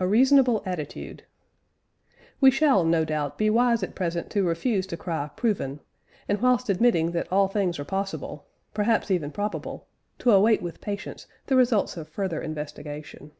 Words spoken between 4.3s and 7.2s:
to refuse to cry "Proven," and whilst admitting